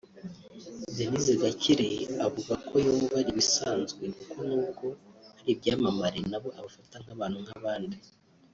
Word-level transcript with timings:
Denise 0.95 1.33
Gakire 1.41 1.89
avuga 2.27 2.53
ko 2.67 2.73
yumva 2.85 3.13
ari 3.21 3.29
ibisanzwe 3.33 4.03
kuko 4.17 4.37
n’ubwo 4.47 4.87
ari 5.39 5.49
ibyamamare 5.53 6.19
nabo 6.31 6.49
abafata 6.57 6.95
nk’abantu 7.03 7.39
nk’abandi 7.45 7.97